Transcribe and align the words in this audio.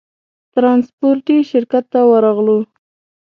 ترانسپورټي 0.53 1.37
شرکت 1.51 1.83
ته 1.93 1.99
ورغلو. 2.11 2.57